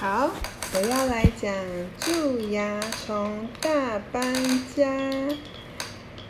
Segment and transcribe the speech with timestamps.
[0.00, 0.30] 好，
[0.72, 1.54] 我要来讲
[1.98, 4.32] 蛀牙虫大搬
[4.74, 4.86] 家。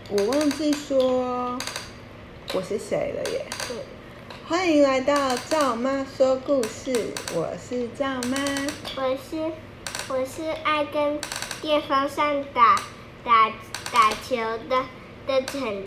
[0.08, 1.56] 我忘记说
[2.52, 3.46] 我是谁了耶。
[3.70, 3.76] 嗯。
[4.48, 8.38] 欢迎来到赵妈说故事，我是赵妈。
[8.96, 9.52] 我是
[10.08, 11.20] 我是爱跟
[11.62, 12.74] 电风扇打
[13.22, 13.52] 打
[13.92, 14.34] 打球
[14.68, 14.84] 的
[15.28, 15.84] 的晨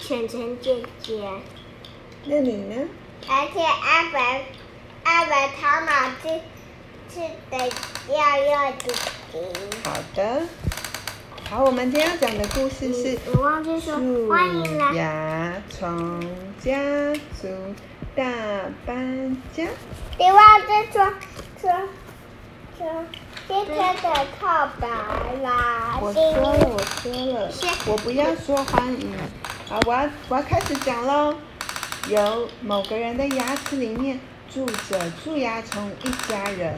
[0.00, 1.30] 晨晨姐姐。
[2.24, 2.88] 那你呢？
[3.28, 4.46] 而且阿白。
[6.22, 6.40] 吃
[7.08, 7.20] 吃
[7.50, 7.56] 的
[8.08, 8.92] 要要紧
[9.32, 9.42] 紧。
[9.84, 10.42] 好的，
[11.50, 13.42] 好，我们今天要讲的故事是蛀
[14.94, 16.20] 牙虫
[16.60, 16.78] 家
[17.40, 17.48] 族
[18.14, 18.24] 大
[18.86, 19.64] 搬家。
[20.18, 21.12] 你忘记说
[21.60, 21.70] 说
[22.78, 23.04] 说
[23.48, 24.88] 今天的告白
[25.42, 25.98] 啦。
[26.00, 27.50] 我说了，我说了，
[27.86, 29.12] 我不要说欢迎。
[29.68, 31.34] 好，我要我要开始讲喽。
[32.08, 34.18] 有某个人的牙齿里面。
[34.52, 36.76] 住着蛀牙虫一家人，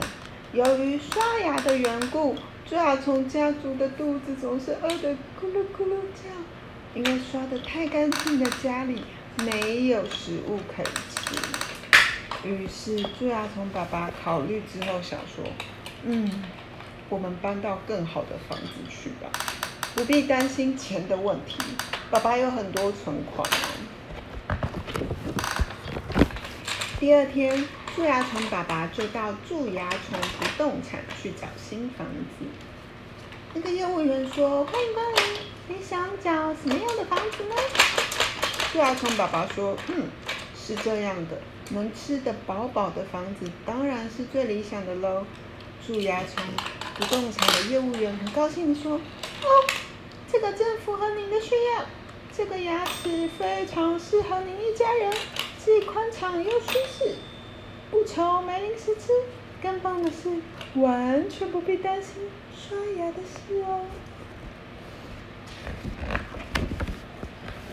[0.53, 6.31] 由于刷牙的缘故，蛀牙虫家族的肚子总是饿得咕噜咕噜叫，
[6.95, 9.03] 因为刷得太干净的家里
[9.39, 12.49] 没有食物可以吃。
[12.49, 15.45] 于是蛀牙虫爸爸考虑之后想说
[16.07, 16.31] ：“嗯，
[17.09, 19.29] 我们搬到更好的房子去吧，
[19.97, 21.59] 不必担心钱的问题。
[22.09, 23.45] 爸爸有很多存款。”
[27.05, 27.63] 第二天，
[27.95, 32.47] 蛀牙虫爸爸就到蛀牙虫不动产去找新房子。
[33.53, 35.23] 那个业务员说：“欢迎光临，
[35.69, 37.55] 你想找什么样的房子呢？”
[38.73, 40.09] 蛀牙虫爸爸说：“嗯，
[40.59, 41.39] 是这样的，
[41.73, 45.27] 能吃得饱饱的房子当然是最理想的喽。”
[45.87, 46.43] 蛀牙虫
[46.95, 48.93] 不动产的业务员很高兴地说
[49.45, 49.47] ：“哦，
[50.33, 51.85] 这个正符合您的需要，
[52.35, 55.13] 这个牙齿非常适合您一家人。”
[55.65, 57.15] 既宽敞又舒适，
[57.91, 59.11] 不愁没零食吃。
[59.63, 60.43] 更棒的是，
[60.79, 63.87] 完全不必担心刷牙的事哦。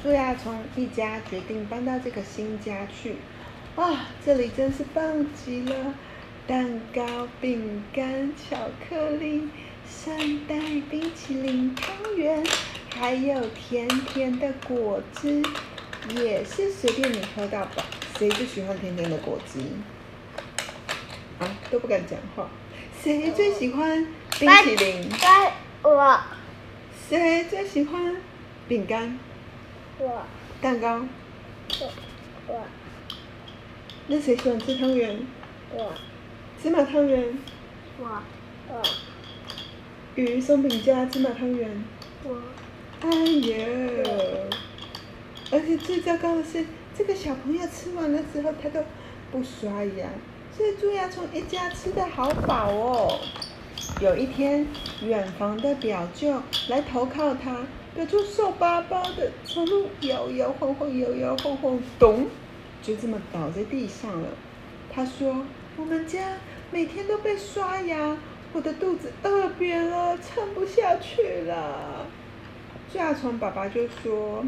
[0.01, 3.17] 苏亚从一家决定搬到这个新家去。
[3.75, 5.93] 哇，这里真是棒极了！
[6.47, 9.49] 蛋糕、饼干、巧克力、
[9.85, 10.57] 圣代
[10.89, 12.41] 冰淇淋、汤圆，
[12.95, 15.43] 还有甜甜的果汁。
[16.09, 17.83] 也是随便你喝到饱，
[18.17, 19.59] 谁最喜欢甜甜的果汁？
[21.39, 22.49] 啊，都不敢讲话。
[23.01, 24.07] 谁最喜欢
[24.39, 25.09] 冰淇淋？
[25.83, 26.19] 我。
[27.09, 28.15] 谁最喜欢
[28.67, 29.17] 饼干？
[29.97, 30.23] 我。
[30.61, 31.05] 蛋糕？
[32.47, 32.63] 我。
[34.07, 35.25] 那谁喜欢吃汤圆？
[35.73, 35.93] 我。
[36.61, 37.37] 芝麻汤圆？
[37.99, 38.21] 我。
[38.69, 38.81] 我。
[40.15, 41.83] 鱼松饼加芝麻汤圆？
[42.23, 42.41] 我。
[43.01, 43.57] 哎呀！
[45.51, 46.65] 而且最糟糕的是，
[46.97, 48.81] 这个小朋友吃完了之后，他都
[49.31, 50.07] 不刷牙，
[50.55, 53.19] 所以蛀牙虫一家吃得好饱哦。
[53.99, 54.65] 有一天，
[55.01, 62.27] 远房的表舅来投靠他，表舅瘦巴巴的，走路摇摇晃晃，摇摇晃晃，咚，
[62.81, 64.29] 就这么倒在地上了。
[64.89, 65.45] 他说
[65.75, 66.37] ：“我们家
[66.71, 68.17] 每天都被刷牙，
[68.53, 72.07] 我的肚子饿扁了，撑不下去了。”
[72.89, 74.45] 蛀牙虫爸爸就说。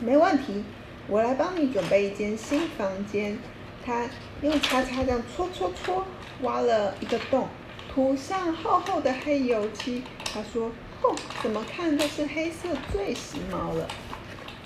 [0.00, 0.64] 没问题，
[1.06, 3.38] 我来帮你准备一间新房间。
[3.84, 4.06] 他
[4.42, 6.06] 用叉叉这样戳戳戳，
[6.42, 7.48] 挖了一个洞，
[7.92, 10.02] 涂上厚厚的黑油漆。
[10.32, 10.70] 他说
[11.02, 13.86] ：“哦，怎么看都是黑色最时髦了。”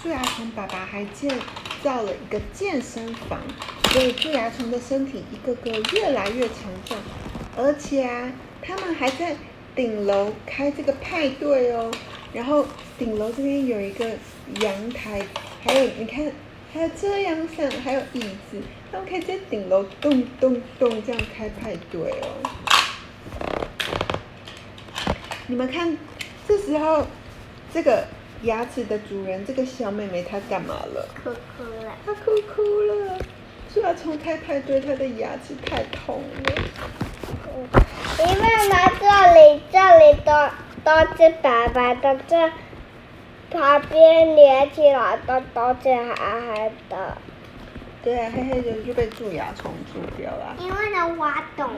[0.00, 1.36] 蛀牙虫爸爸还建
[1.82, 3.40] 造了一个健身房，
[3.90, 7.00] 所以蛀牙虫的身体一个个越来越强壮。
[7.56, 9.36] 而且啊，他们还在
[9.74, 11.90] 顶楼开这个派对哦。
[12.32, 12.64] 然后
[12.96, 14.12] 顶楼这边有一个
[14.60, 15.22] 阳台，
[15.62, 16.32] 还有你看，
[16.72, 18.20] 还有遮阳伞，还有椅
[18.50, 18.60] 子，
[18.90, 22.26] 他们可以在顶楼咚咚咚这样开派对哦。
[25.46, 25.96] 你们看，
[26.46, 27.06] 这时候
[27.72, 28.06] 这个
[28.42, 31.08] 牙齿的主人，这个小妹妹她干嘛了？
[31.22, 31.92] 哭哭了。
[32.04, 33.18] 她哭哭了，
[33.72, 36.52] 说要重开派对，她的牙齿太痛了。
[38.18, 40.32] 你妈妈，这里这里都。
[40.84, 42.50] 都是白白的，这
[43.50, 46.14] 旁边连起来的都是黑
[46.54, 47.16] 黑的。
[48.02, 50.54] 对啊，黑黑的就被蛀牙虫蛀掉了。
[50.58, 51.68] 因为能挖洞。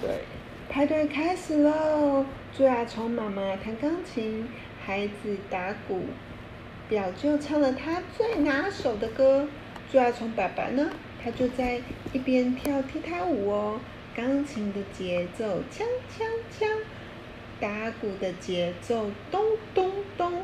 [0.00, 0.20] 对，
[0.68, 2.24] 派对开始喽！
[2.56, 4.48] 蛀牙虫妈妈弹钢琴，
[4.84, 6.04] 孩子打鼓，
[6.88, 9.48] 表舅唱了他最拿手的歌。
[9.90, 10.90] 蛀牙虫爸爸呢，
[11.22, 11.80] 他就在
[12.12, 13.80] 一边跳踢踏舞哦，
[14.14, 15.82] 钢琴的节奏锵
[16.16, 16.24] 锵
[16.58, 16.68] 锵。
[17.58, 19.42] 打鼓的节奏咚
[19.74, 20.42] 咚咚，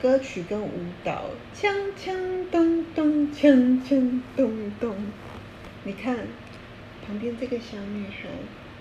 [0.00, 0.70] 歌曲跟舞
[1.04, 1.70] 蹈锵
[2.02, 4.96] 锵咚咚锵锵咚咚。
[5.84, 6.16] 你看，
[7.06, 8.28] 旁边这个小女孩，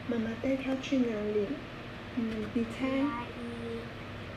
[0.08, 1.46] 妈妈带她去哪里？
[2.16, 2.88] 嗯，你猜？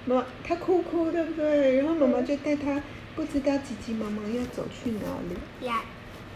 [0.06, 1.76] 妈，她哭哭，对不对？
[1.76, 2.82] 然后妈妈就带她，
[3.14, 5.70] 不知道急急忙忙要走去哪里。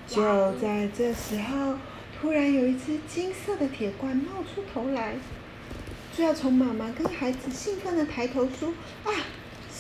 [0.07, 0.23] 就
[0.61, 1.75] 在这时候，
[2.21, 5.17] 突然有一只金色的铁罐冒出头来。
[6.17, 8.73] 就要从妈妈跟孩子兴奋的抬头说
[9.05, 9.13] ：“啊，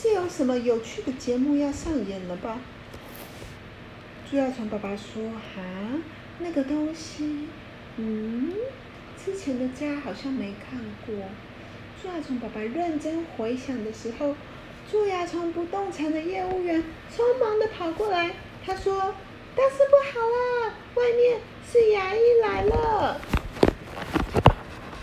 [0.06, 2.60] 是有什么有趣的节目要上演了吧？”
[4.30, 5.60] 猪牙虫爸爸说：“哈，
[6.38, 7.48] 那个东西，
[7.96, 8.52] 嗯，
[9.24, 11.16] 之前的家好像没看过。”
[12.00, 14.36] 猪牙虫爸爸认真回想的时候，
[14.88, 18.30] 蛀牙虫不动产的业务员匆忙的跑过来，
[18.64, 19.12] 他说
[19.56, 23.20] ：“大事不好了，外面是牙医来了。”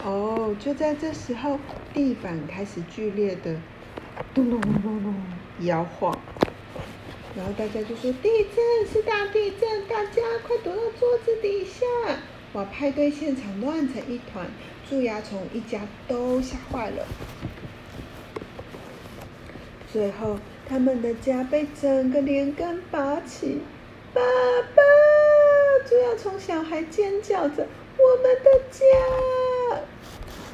[0.05, 1.59] 哦，就在这时候，
[1.93, 3.57] 地板开始剧烈的
[4.33, 5.15] 咚咚咚咚咚
[5.61, 6.17] 摇晃。
[7.35, 11.85] 然后大家就说地震是大地震，大家快躲到桌子底下！
[12.53, 14.45] 哇，派对现场乱成一团，
[14.87, 17.07] 蛀牙虫一家都吓坏了。
[19.91, 20.37] 最后，
[20.69, 23.61] 他们的家被整个连根拔起，
[24.13, 24.83] 爸爸！
[25.89, 27.65] 蛀牙虫小孩尖叫着
[27.97, 28.85] ：“我们的家！”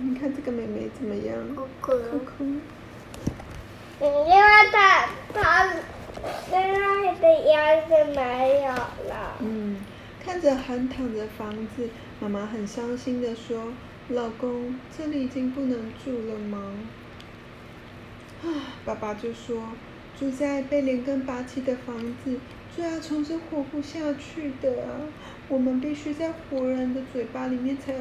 [0.02, 1.36] 你看这个妹妹怎么样？
[1.56, 1.94] 哭
[2.26, 2.46] 哭
[4.00, 4.06] 哭。
[4.28, 4.42] 因为
[4.72, 5.70] 她她。
[6.50, 9.38] 现在的鸭子没有了。
[9.40, 9.78] 嗯，
[10.26, 13.72] 看着横躺着房子，妈妈很伤心的说
[14.10, 16.74] ：“老公，这里已经不能住了吗？”
[18.44, 18.48] 啊，
[18.84, 19.64] 爸爸就说
[20.20, 22.38] ：“住在被连根拔起的房子，
[22.76, 24.70] 蛀牙虫是活不下去的！
[25.48, 28.00] 我们必须在活人的嘴巴里面才有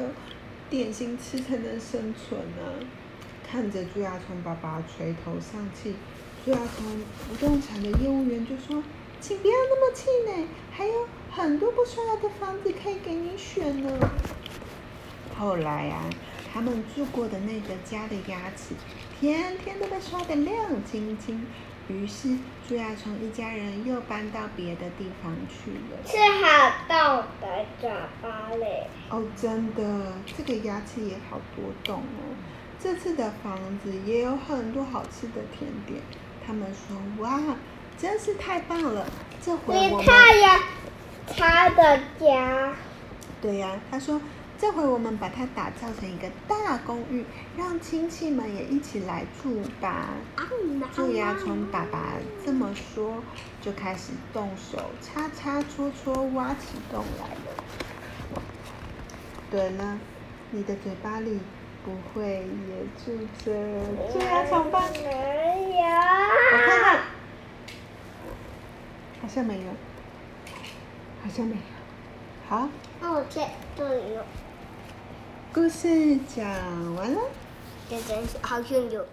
[0.69, 2.83] 点心吃，才能生存啊！”
[3.51, 5.95] 看着朱亚虫爸爸垂头丧气。
[6.45, 6.85] 朱亚虫
[7.27, 8.83] 不动产的业务员就说
[9.19, 13.91] ：“请不要那么气馁，还有很多不需要的房子可以给你选呢。”
[15.35, 16.03] 后来啊，
[16.53, 18.75] 他们住过的那个家的牙齿，
[19.19, 21.47] 天天都被刷得亮晶晶。
[21.87, 22.37] 于是
[22.67, 25.97] 朱亚虫一家人又搬到别的地方去了。
[26.05, 27.89] 是好大的嘴
[28.21, 28.85] 巴嘞！
[29.09, 32.37] 哦，真的，这个牙齿也好多洞哦。
[32.81, 36.01] 这次的房子也有很多好吃的甜点。
[36.47, 37.39] 他们说：“哇，
[37.97, 39.05] 真是太棒了！
[39.41, 40.59] 这回我们看呀，
[41.27, 42.73] 他的家。
[43.41, 44.19] 对呀，他说
[44.57, 47.25] 这回我们把它打造成一个大公寓，
[47.57, 50.07] 让亲戚们也一起来住吧。”
[50.95, 52.13] 蛀牙虫爸爸
[52.45, 53.21] 这么说，
[53.61, 58.41] 就开始动手擦擦戳戳，挖起洞来了。
[59.51, 59.99] 对了，
[60.51, 61.39] 你的嘴巴里。
[61.89, 63.51] 不会也住着
[64.11, 64.83] 蛀牙虫吧？
[64.93, 65.81] 没有。
[65.81, 66.99] 我看看，
[69.21, 69.71] 好像没有，
[71.23, 71.61] 好像没有。
[72.47, 72.69] 好。
[73.01, 73.41] 那我这
[73.75, 74.23] 这里有。
[75.51, 76.45] 故事讲
[76.95, 77.19] 完了。
[77.89, 79.03] 这真是好像有。